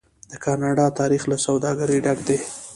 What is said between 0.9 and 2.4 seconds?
تاریخ له سوداګرۍ ډک دی.